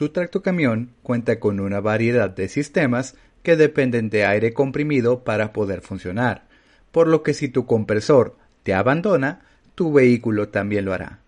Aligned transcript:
Tu 0.00 0.08
tractocamión 0.08 0.94
cuenta 1.02 1.38
con 1.40 1.60
una 1.60 1.80
variedad 1.80 2.30
de 2.30 2.48
sistemas 2.48 3.16
que 3.42 3.56
dependen 3.56 4.08
de 4.08 4.24
aire 4.24 4.54
comprimido 4.54 5.24
para 5.24 5.52
poder 5.52 5.82
funcionar, 5.82 6.44
por 6.90 7.06
lo 7.06 7.22
que 7.22 7.34
si 7.34 7.50
tu 7.50 7.66
compresor 7.66 8.34
te 8.62 8.72
abandona, 8.72 9.42
tu 9.74 9.92
vehículo 9.92 10.48
también 10.48 10.86
lo 10.86 10.94
hará. 10.94 11.18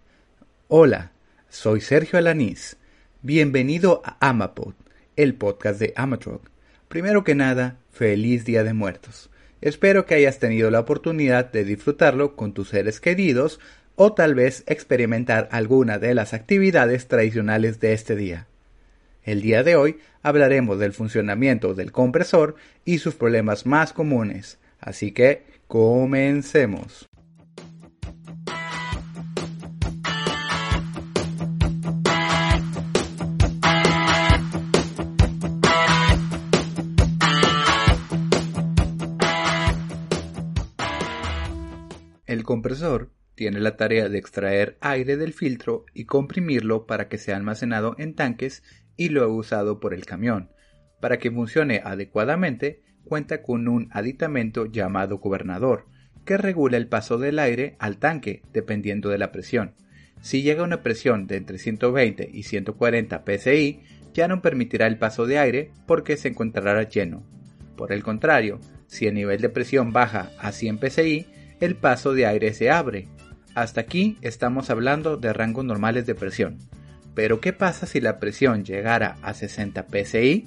Hola, 0.68 1.12
soy 1.50 1.82
Sergio 1.82 2.18
Alanís. 2.18 2.78
Bienvenido 3.20 4.00
a 4.06 4.16
Amapod, 4.26 4.72
el 5.16 5.34
podcast 5.34 5.78
de 5.78 5.92
Amatroc. 5.94 6.48
Primero 6.88 7.24
que 7.24 7.34
nada, 7.34 7.76
feliz 7.92 8.46
Día 8.46 8.64
de 8.64 8.72
Muertos. 8.72 9.28
Espero 9.60 10.06
que 10.06 10.14
hayas 10.14 10.38
tenido 10.38 10.70
la 10.70 10.80
oportunidad 10.80 11.52
de 11.52 11.64
disfrutarlo 11.64 12.36
con 12.36 12.54
tus 12.54 12.70
seres 12.70 13.00
queridos 13.00 13.60
o 13.96 14.14
tal 14.14 14.34
vez 14.34 14.64
experimentar 14.66 15.50
alguna 15.52 15.98
de 15.98 16.14
las 16.14 16.32
actividades 16.32 17.06
tradicionales 17.06 17.78
de 17.78 17.92
este 17.92 18.16
día. 18.16 18.46
El 19.24 19.40
día 19.40 19.62
de 19.62 19.76
hoy 19.76 19.98
hablaremos 20.22 20.80
del 20.80 20.92
funcionamiento 20.92 21.74
del 21.74 21.92
compresor 21.92 22.56
y 22.84 22.98
sus 22.98 23.14
problemas 23.14 23.66
más 23.66 23.92
comunes, 23.92 24.58
así 24.80 25.12
que 25.12 25.44
comencemos. 25.68 27.08
El 42.26 42.42
compresor 42.42 43.12
tiene 43.34 43.60
la 43.60 43.76
tarea 43.76 44.08
de 44.08 44.18
extraer 44.18 44.76
aire 44.80 45.16
del 45.16 45.32
filtro 45.32 45.84
y 45.94 46.04
comprimirlo 46.04 46.86
para 46.86 47.08
que 47.08 47.18
sea 47.18 47.36
almacenado 47.36 47.94
en 47.98 48.14
tanques 48.14 48.62
y 49.02 49.08
luego 49.08 49.34
usado 49.34 49.80
por 49.80 49.94
el 49.94 50.06
camión. 50.06 50.50
Para 51.00 51.18
que 51.18 51.32
funcione 51.32 51.80
adecuadamente, 51.84 52.84
cuenta 53.04 53.42
con 53.42 53.66
un 53.66 53.88
aditamento 53.90 54.66
llamado 54.66 55.18
gobernador, 55.18 55.86
que 56.24 56.36
regula 56.36 56.76
el 56.76 56.86
paso 56.86 57.18
del 57.18 57.40
aire 57.40 57.74
al 57.80 57.98
tanque 57.98 58.42
dependiendo 58.52 59.08
de 59.08 59.18
la 59.18 59.32
presión. 59.32 59.74
Si 60.20 60.42
llega 60.42 60.62
una 60.62 60.84
presión 60.84 61.26
de 61.26 61.36
entre 61.36 61.58
120 61.58 62.30
y 62.32 62.44
140 62.44 63.24
psi, 63.26 63.80
ya 64.14 64.28
no 64.28 64.40
permitirá 64.40 64.86
el 64.86 64.98
paso 64.98 65.26
de 65.26 65.40
aire 65.40 65.72
porque 65.84 66.16
se 66.16 66.28
encontrará 66.28 66.88
lleno. 66.88 67.24
Por 67.76 67.90
el 67.90 68.04
contrario, 68.04 68.60
si 68.86 69.08
el 69.08 69.14
nivel 69.14 69.40
de 69.40 69.48
presión 69.48 69.92
baja 69.92 70.30
a 70.38 70.52
100 70.52 70.78
psi, 70.78 71.26
el 71.58 71.74
paso 71.74 72.14
de 72.14 72.26
aire 72.26 72.54
se 72.54 72.70
abre. 72.70 73.08
Hasta 73.56 73.80
aquí 73.80 74.16
estamos 74.22 74.70
hablando 74.70 75.16
de 75.16 75.32
rangos 75.32 75.64
normales 75.64 76.06
de 76.06 76.14
presión. 76.14 76.60
Pero 77.14 77.40
¿qué 77.40 77.52
pasa 77.52 77.86
si 77.86 78.00
la 78.00 78.18
presión 78.18 78.64
llegara 78.64 79.16
a 79.22 79.34
60 79.34 79.86
psi? 79.90 80.46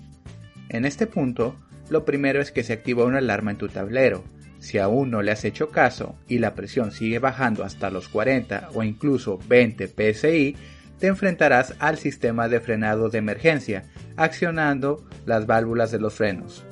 En 0.69 0.85
este 0.85 1.07
punto, 1.07 1.55
lo 1.89 2.05
primero 2.05 2.41
es 2.41 2.51
que 2.51 2.63
se 2.63 2.73
activa 2.73 3.05
una 3.05 3.19
alarma 3.19 3.51
en 3.51 3.57
tu 3.57 3.67
tablero. 3.67 4.23
Si 4.59 4.79
aún 4.79 5.11
no 5.11 5.21
le 5.21 5.31
has 5.31 5.45
hecho 5.45 5.69
caso 5.69 6.17
y 6.27 6.39
la 6.39 6.55
presión 6.55 6.91
sigue 6.91 7.19
bajando 7.19 7.63
hasta 7.63 7.91
los 7.91 8.09
40 8.09 8.69
o 8.73 8.83
incluso 8.83 9.39
20 9.47 9.87
psi, 9.87 10.55
te 10.99 11.07
enfrentarás 11.07 11.75
al 11.79 11.97
sistema 11.97 12.47
de 12.47 12.59
frenado 12.59 13.09
de 13.09 13.19
emergencia, 13.19 13.83
accionando 14.15 15.05
las 15.25 15.45
válvulas 15.45 15.91
de 15.91 15.99
los 15.99 16.15
frenos. 16.15 16.65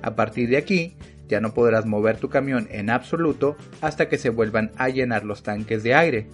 A 0.00 0.14
partir 0.14 0.48
de 0.48 0.56
aquí, 0.56 0.96
ya 1.28 1.40
no 1.40 1.54
podrás 1.54 1.86
mover 1.86 2.18
tu 2.18 2.28
camión 2.28 2.68
en 2.70 2.90
absoluto 2.90 3.56
hasta 3.80 4.08
que 4.08 4.18
se 4.18 4.30
vuelvan 4.30 4.70
a 4.76 4.88
llenar 4.88 5.24
los 5.24 5.42
tanques 5.42 5.82
de 5.82 5.94
aire. 5.94 6.28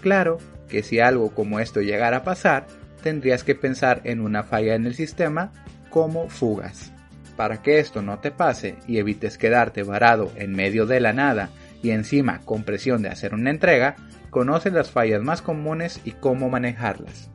Claro 0.00 0.38
que 0.68 0.82
si 0.82 1.00
algo 1.00 1.30
como 1.34 1.60
esto 1.60 1.80
llegara 1.80 2.18
a 2.18 2.24
pasar, 2.24 2.66
tendrías 3.02 3.44
que 3.44 3.54
pensar 3.54 4.00
en 4.04 4.20
una 4.20 4.42
falla 4.42 4.74
en 4.74 4.86
el 4.86 4.94
sistema 4.94 5.52
como 5.90 6.28
fugas. 6.28 6.92
Para 7.36 7.62
que 7.62 7.78
esto 7.78 8.02
no 8.02 8.18
te 8.20 8.30
pase 8.30 8.76
y 8.86 8.98
evites 8.98 9.38
quedarte 9.38 9.82
varado 9.82 10.30
en 10.36 10.52
medio 10.52 10.86
de 10.86 11.00
la 11.00 11.12
nada 11.12 11.50
y 11.82 11.90
encima 11.90 12.40
con 12.44 12.64
presión 12.64 13.02
de 13.02 13.08
hacer 13.08 13.34
una 13.34 13.50
entrega, 13.50 13.96
conoce 14.30 14.70
las 14.70 14.90
fallas 14.90 15.22
más 15.22 15.42
comunes 15.42 16.00
y 16.04 16.12
cómo 16.12 16.48
manejarlas. 16.48 17.30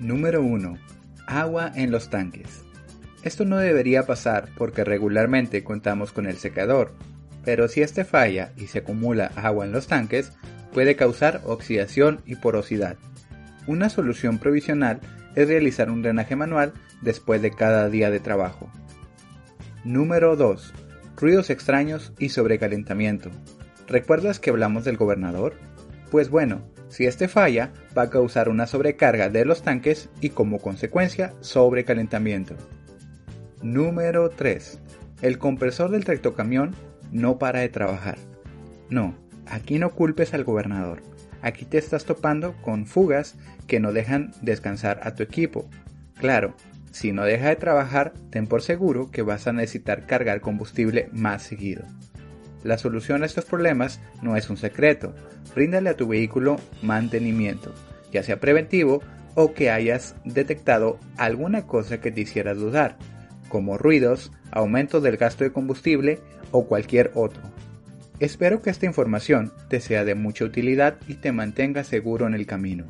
Número 0.00 0.42
1. 0.42 0.78
Agua 1.26 1.72
en 1.74 1.90
los 1.90 2.08
tanques. 2.08 2.64
Esto 3.22 3.44
no 3.44 3.58
debería 3.58 4.06
pasar 4.06 4.48
porque 4.56 4.84
regularmente 4.84 5.64
contamos 5.64 6.12
con 6.12 6.26
el 6.26 6.36
secador, 6.36 6.94
pero 7.44 7.68
si 7.68 7.82
este 7.82 8.04
falla 8.04 8.52
y 8.56 8.68
se 8.68 8.78
acumula 8.78 9.30
agua 9.36 9.64
en 9.64 9.72
los 9.72 9.88
tanques, 9.88 10.32
puede 10.76 10.94
causar 10.94 11.40
oxidación 11.46 12.20
y 12.26 12.34
porosidad. 12.36 12.98
Una 13.66 13.88
solución 13.88 14.36
provisional 14.36 15.00
es 15.34 15.48
realizar 15.48 15.90
un 15.90 16.02
drenaje 16.02 16.36
manual 16.36 16.74
después 17.00 17.40
de 17.40 17.50
cada 17.50 17.88
día 17.88 18.10
de 18.10 18.20
trabajo. 18.20 18.70
Número 19.84 20.36
2. 20.36 20.74
Ruidos 21.16 21.48
extraños 21.48 22.12
y 22.18 22.28
sobrecalentamiento. 22.28 23.30
¿Recuerdas 23.86 24.38
que 24.38 24.50
hablamos 24.50 24.84
del 24.84 24.98
gobernador? 24.98 25.54
Pues 26.10 26.28
bueno, 26.28 26.60
si 26.90 27.06
este 27.06 27.26
falla, 27.26 27.72
va 27.96 28.02
a 28.02 28.10
causar 28.10 28.50
una 28.50 28.66
sobrecarga 28.66 29.30
de 29.30 29.46
los 29.46 29.62
tanques 29.62 30.10
y 30.20 30.28
como 30.28 30.58
consecuencia 30.58 31.32
sobrecalentamiento. 31.40 32.54
Número 33.62 34.28
3. 34.28 34.78
El 35.22 35.38
compresor 35.38 35.90
del 35.90 36.04
tractocamión 36.04 36.74
no 37.12 37.38
para 37.38 37.60
de 37.60 37.70
trabajar. 37.70 38.18
No, 38.90 39.14
aquí 39.48 39.78
no 39.78 39.90
culpes 39.90 40.34
al 40.34 40.44
gobernador. 40.44 41.02
Aquí 41.42 41.64
te 41.64 41.78
estás 41.78 42.04
topando 42.04 42.54
con 42.62 42.86
fugas 42.86 43.36
que 43.66 43.80
no 43.80 43.92
dejan 43.92 44.32
descansar 44.42 45.00
a 45.02 45.14
tu 45.14 45.22
equipo. 45.22 45.68
Claro, 46.18 46.54
si 46.90 47.12
no 47.12 47.24
deja 47.24 47.48
de 47.48 47.56
trabajar, 47.56 48.14
ten 48.30 48.46
por 48.46 48.62
seguro 48.62 49.10
que 49.10 49.22
vas 49.22 49.46
a 49.46 49.52
necesitar 49.52 50.06
cargar 50.06 50.40
combustible 50.40 51.08
más 51.12 51.42
seguido. 51.42 51.84
La 52.64 52.78
solución 52.78 53.22
a 53.22 53.26
estos 53.26 53.44
problemas 53.44 54.00
no 54.22 54.36
es 54.36 54.50
un 54.50 54.56
secreto. 54.56 55.14
Bríndale 55.54 55.90
a 55.90 55.96
tu 55.96 56.08
vehículo 56.08 56.56
mantenimiento, 56.82 57.72
ya 58.12 58.22
sea 58.22 58.40
preventivo 58.40 59.02
o 59.34 59.52
que 59.52 59.70
hayas 59.70 60.16
detectado 60.24 60.98
alguna 61.16 61.66
cosa 61.66 62.00
que 62.00 62.10
te 62.10 62.22
hiciera 62.22 62.54
dudar, 62.54 62.96
como 63.48 63.78
ruidos, 63.78 64.32
aumento 64.50 65.00
del 65.00 65.18
gasto 65.18 65.44
de 65.44 65.52
combustible 65.52 66.18
o 66.50 66.66
cualquier 66.66 67.12
otro. 67.14 67.42
Espero 68.18 68.62
que 68.62 68.70
esta 68.70 68.86
información 68.86 69.52
te 69.68 69.78
sea 69.80 70.02
de 70.04 70.14
mucha 70.14 70.46
utilidad 70.46 70.96
y 71.06 71.16
te 71.16 71.32
mantenga 71.32 71.84
seguro 71.84 72.26
en 72.26 72.32
el 72.32 72.46
camino. 72.46 72.86